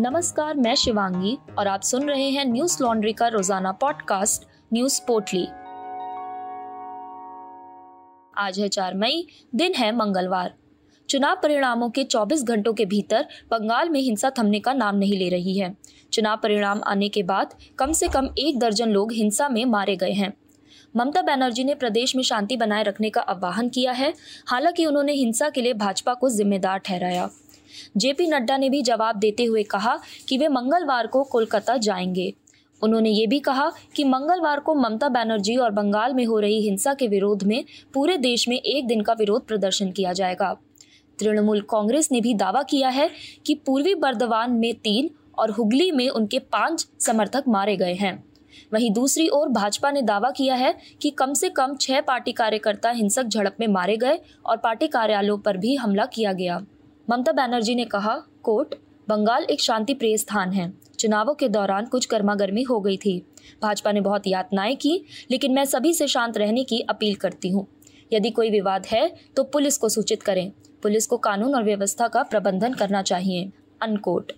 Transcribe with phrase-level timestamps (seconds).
[0.00, 4.42] नमस्कार, मैं शिवांगी और आप सुन रहे हैं न्यूज़ लॉन्ड्री का रोज़ाना पॉडकास्ट,
[4.72, 5.46] न्यूज़ पोर्टली।
[8.44, 10.54] आज है चार मई, दिन है मंगलवार।
[11.08, 15.28] चुनाव परिणामों के 24 घंटों के भीतर बंगाल में हिंसा थमने का नाम नहीं ले
[15.28, 15.76] रही है।
[16.12, 20.12] चुनाव परिणाम आने के बाद कम से कम एक दर्जन लोग हिंसा में मारे गए
[20.12, 20.34] हैं।
[20.96, 24.14] ममता बनर्जी ने प्रदेश में शांति बनाए रखने का आह्वान किया है,
[24.46, 27.30] हालाँकि उन्होंने हिंसा के लिए भाजपा को जिम्मेदार ठहराया।
[27.96, 32.34] जेपी नड्डा ने भी जवाब देते हुए कहा कि वे मंगलवार को कोलकाता जाएँगे।
[32.82, 36.94] उन्होंने ये भी कहा कि मंगलवार को ममता बनर्जी और बंगाल में हो रही हिंसा
[36.94, 37.64] के विरोध में
[37.94, 40.56] पूरे देश में एक दिन का विरोध प्रदर्शन किया जाएगा।
[41.18, 43.10] तृणमूल कांग्रेस ने भी दावा किया है
[43.46, 48.24] कि पूर्वी बर्दवान में तीन और हुगली में उनके पाँच समर्थक मारे गए हैं।
[48.74, 52.90] वहीं दूसरी ओर भाजपा ने दावा किया है कि कम से कम छह पार्टी कार्यकर्ता
[52.90, 56.60] हिंसक झड़प में मारे गए और पार्टी कार्यालयों पर भी हमला किया गया।
[57.10, 58.74] ममता बनर्जी ने कहा, कोर्ट,
[59.08, 63.18] बंगाल एक शांति प्रिय स्थान है। चुनावों के दौरान कुछ गर्मा गर्मी हो गई थी।
[63.62, 67.66] भाजपा ने बहुत यातनाएँ की, लेकिन मैं सभी से शांत रहने की अपील करती हूँ।
[68.12, 72.22] यदि कोई विवाद है तो पुलिस को सूचित करें। पुलिस को कानून और व्यवस्था का
[72.22, 73.50] प्रबंधन करना चाहिए।
[73.82, 74.32] अनकोट।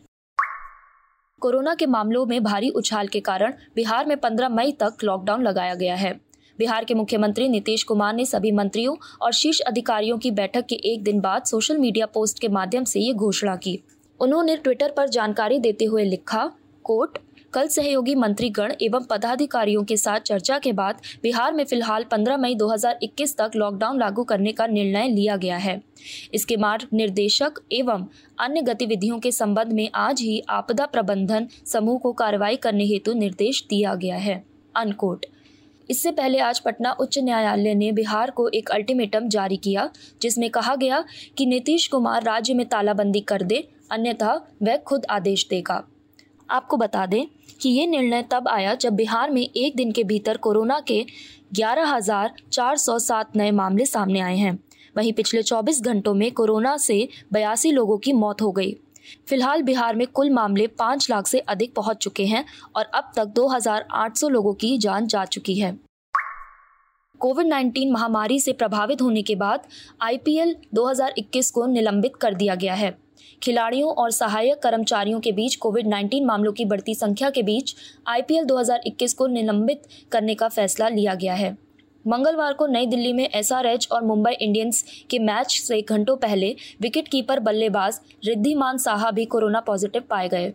[1.41, 5.75] कोरोना के मामलों में भारी उछाल के कारण बिहार में 15 मई तक लॉकडाउन लगाया
[5.75, 6.21] गया है।
[6.61, 11.03] बिहार के मुख्यमंत्री नीतीश कुमार ने सभी मंत्रियों और शीर्ष अधिकारियों की बैठक के एक
[11.03, 13.79] दिन बाद सोशल मीडिया पोस्ट के माध्यम से ये घोषणा की।
[14.21, 16.45] उन्होंने ट्विटर पर जानकारी देते हुए लिखा,
[16.85, 17.19] कोर्ट,
[17.53, 22.55] कल सहयोगी मंत्रीगण एवं पदाधिकारियों के साथ चर्चा के बाद बिहार में फ़िलहाल 15 मई
[22.55, 25.81] 2021 तक लॉकडाउन लागू करने का निर्णय लिया गया है।
[26.35, 28.07] इसके मार्ग निर्देशक एवं
[28.41, 33.67] अन्य गतिविधियों के संबंध में आज ही आपदा प्रबंधन समूह को कार्रवाई करने हेतु निर्देश
[33.71, 34.45] दिया गया है।
[34.77, 35.27] अनकोट।
[35.91, 39.89] इससे पहले आज पटना उच्च न्यायालय ने बिहार को एक अल्टीमेटम जारी किया,
[40.23, 41.05] जिसमें कहा गया
[41.37, 45.83] कि नीतीश कुमार राज्य में तालाबंदी कर दे, अन्यथा वह खुद आदेश देगा।
[46.49, 47.27] आपको बता दें
[47.61, 51.05] कि ये निर्णय तब आया जब बिहार में एक दिन के भीतर कोरोना के
[51.55, 54.59] ग्यारह हज़ार चार सौ सात नए मामले सामने आए हैं।
[54.97, 58.77] वहीं पिछले 24 घंटों में कोरोना से बयासी लोगों की मौत हो गई।
[59.27, 62.45] फ़िलहाल बिहार में कुल मामले पाँच लाख से अधिक पहुँच चुके हैं
[62.77, 65.79] और अब तक 2,800 लोगों की जान जा चुकी है।
[67.19, 69.67] कोविड 19 महामारी से प्रभावित होने के बाद
[70.03, 72.99] आईपीएल 2021 को निलंबित कर दिया गया है।
[73.43, 77.75] खिलाड़ियों और सहायक कर्मचारियों के बीच कोविड 19 मामलों की बढ़ती संख्या के बीच
[78.07, 79.83] आईपीएल 2021 को निलंबित
[80.13, 81.70] करने का फैसला लिया गया है।
[82.07, 87.09] मंगलवार को नई दिल्ली में एसआरएच और मुंबई इंडियंस के मैच से घंटों पहले विकेट
[87.09, 90.53] कीपर बल्लेबाज रिद्धिमान साहा भी कोरोना पॉजिटिव पाए गए।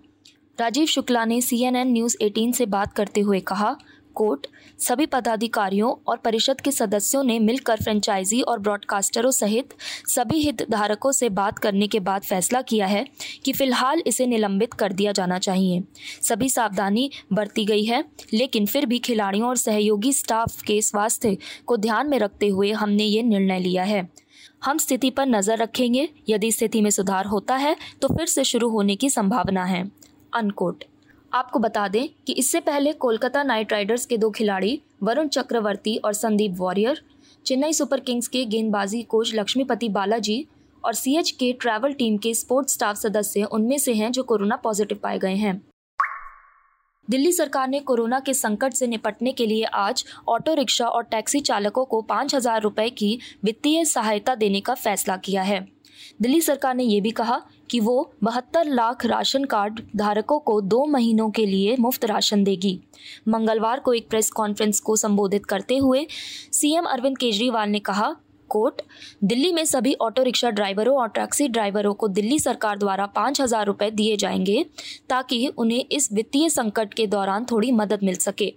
[0.60, 3.76] राजीव शुक्ला ने सीएनएन न्यूज़ 18 से बात करते हुए कहा
[4.16, 4.48] कोर्ट
[4.80, 9.74] सभी पदाधिकारियों और परिषद के सदस्यों ने मिलकर फ्रेंचाइजी और ब्रॉडकास्टरों सहित
[10.08, 13.06] सभी हितधारकों से बात करने के बाद फैसला किया है
[13.46, 15.84] कि फ़िलहाल इसे निलंबित कर दिया जाना चाहिए।
[16.24, 18.04] सभी सावधानी बरती गई है,
[18.34, 23.04] लेकिन फिर भी खिलाड़ियों और सहयोगी स्टाफ के स्वास्थ्य को ध्यान में रखते हुए हमने
[23.04, 24.08] ये निर्णय लिया है।
[24.64, 28.70] हम स्थिति पर नज़र रखेंगे। यदि स्थिति में सुधार होता है तो फिर से शुरू
[28.70, 29.84] होने की संभावना है।
[30.34, 30.84] अनकोट।
[31.36, 36.14] आपको बता दें कि इससे पहले कोलकाता नाइट राइडर्स के दो खिलाड़ी, वरुण चक्रवर्ती और
[36.14, 37.02] संदीप वॉरियर,
[37.46, 40.46] चेन्नई सुपर किंग्स के गेंदबाजी कोच लक्ष्मीपति बालाजी
[40.84, 45.00] और सीएच के ट्रैवल टीम के स्पोर्ट्स स्टाफ सदस्य उनमें से हैं जो कोरोना पॉजिटिव
[45.04, 45.62] पाए गए हैं।
[47.08, 51.40] दिल्ली सरकार ने कोरोना के संकट से निपटने के लिए आज ऑटो रिक्शा और टैक्सी
[51.42, 55.60] चालकों को पाँच हज़ार रुपये की वित्तीय सहायता देने का फैसला किया है।
[56.22, 60.86] दिल्ली सरकार ने यह भी कहा कि वो बहत्तर लाख राशन कार्ड धारकों को दो
[60.86, 62.80] महीनों के लिए मुफ़्त राशन देगी।
[63.28, 66.06] मंगलवार को एक प्रेस कॉन्फ्रेंस को संबोधित करते हुए
[66.54, 68.16] सीएम अरविंद केजरीवाल ने कहा,
[68.50, 68.82] कोर्ट,
[69.24, 73.66] दिल्ली में सभी ऑटो रिक्शा ड्राइवरों और टैक्सी ड्राइवरों को दिल्ली सरकार द्वारा पाँच हज़ार
[73.66, 74.66] रुपये दिए जाएँगे
[75.10, 78.54] ताकि उन्हें इस वित्तीय संकट के दौरान थोड़ी मदद मिल सके।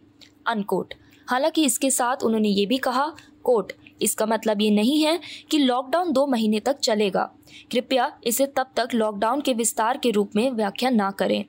[0.47, 0.95] अनकोट।
[1.29, 3.13] हालाँकि इसके साथ उन्होंने ये भी कहा
[3.49, 3.73] कोर्ट।
[4.03, 5.19] इसका मतलब ये नहीं है
[5.51, 7.31] कि लॉकडाउन दो महीने तक चलेगा।
[7.73, 11.45] कृपया इसे तब तक लॉकडाउन के विस्तार के रूप में व्याख्या ना करें।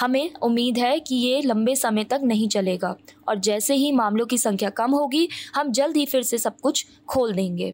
[0.00, 2.94] हमें उम्मीद है कि ये लंबे समय तक नहीं चलेगा
[3.28, 6.86] और जैसे ही मामलों की संख्या कम होगी, हम जल्द ही फिर से सब कुछ
[7.08, 7.72] खोल देंगे।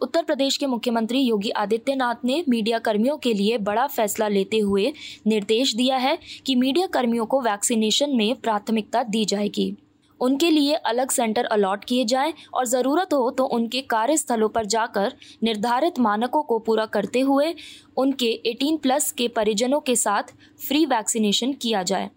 [0.00, 4.92] उत्तर प्रदेश के मुख्यमंत्री योगी आदित्यनाथ ने मीडिया कर्मियों के लिए बड़ा फैसला लेते हुए
[5.26, 9.74] निर्देश दिया है कि मीडिया कर्मियों को वैक्सीनेशन में प्राथमिकता दी जाएगी।
[10.20, 15.12] उनके लिए अलग सेंटर अलॉट किए जाएँ और ज़रूरत हो तो उनके कार्यस्थलों पर जाकर
[15.42, 17.54] निर्धारित मानकों को पूरा करते हुए
[17.96, 22.10] उनके 18 प्लस के परिजनों के साथ फ्री वैक्सीनेशन किया जाए।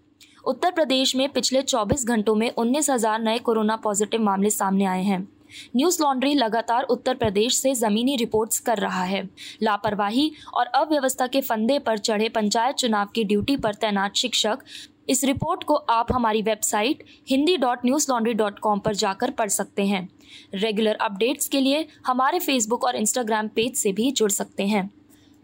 [0.46, 5.04] उत्तर प्रदेश में पिछले 24 घंटों में उन्नीस हज़ार नए कोरोना पॉजिटिव मामले सामने आए
[5.04, 5.28] हैं।
[5.76, 9.24] न्यूज़ लॉन्ड्री लगातार उत्तर प्रदेश से जमीनी रिपोर्ट्स कर रहा है।
[9.64, 14.64] लापरवाही और अव्यवस्था के फंदे पर चढ़े पंचायत चुनाव की ड्यूटी पर तैनात शिक्षक
[15.10, 19.86] इस रिपोर्ट को आप हमारी website Hindi dot Newslaundry dot com पर जाकर पढ़ सकते
[19.86, 20.10] हैं।
[20.54, 24.90] रेगुलर अपडेट्स के लिए हमारे फेसबुक और इंस्टाग्राम पेज से भी जुड़ सकते हैं।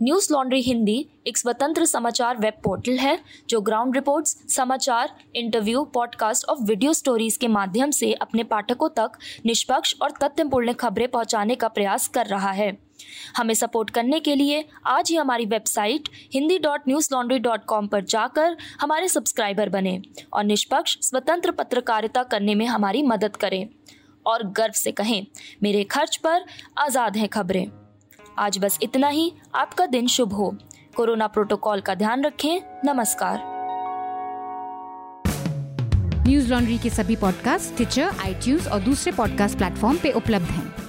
[0.02, 3.20] न्यूज़ लॉन्ड्री हिंदी एक स्वतंत्र समाचार वेब पोर्टल है,
[3.50, 9.12] जो ग्राउंड रिपोर्ट्स, समाचार, इंटरव्यू, पॉडकास्ट और वीडियो स्टोरीज के माध्यम से अपने पाठकों तक
[9.46, 12.89] निष्पक्ष और तथ्यपूर्ण खबरें पहुँचाने का प्रयास कर रहा है।
[13.38, 16.82] हमें सपोर्ट करने के लिए आज ही हमारी website Hindi dot
[17.12, 20.02] Newslaundry dot com पर जाकर हमारे सब्सक्राइबर बने
[20.34, 23.70] और निष्पक्ष, स्वतंत्र पत्रकारिता करने में हमारी मदद करें।
[24.26, 25.28] और गर्व से कहें,
[25.64, 26.46] मेरे खर्च पर
[26.78, 27.68] आज़ाद हैं खबरें।
[28.38, 30.58] आज बस इतना ही। आपका दिन शुभ हो।
[30.96, 33.60] कोरोना प्रोटोकॉल का ध्यान रखें। नमस्कार।
[36.28, 40.89] न्यूज़ लॉन्ड्री के सभी पॉडकास्ट ट्विटर आईटीज और दूसरे पॉडकास्ट प्लेटफॉर्म पे उपलब्ध हैं।